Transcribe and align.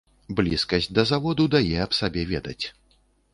Блізкасць 0.37 0.87
да 0.99 1.03
заводу 1.11 1.45
дае 1.57 1.77
аб 1.85 1.91
сабе 1.99 2.25
ведаць. 2.33 2.59